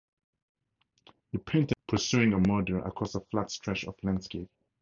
[1.31, 4.49] He painted "Nemesis" pursuing a murderer across a flat stretch of landscape.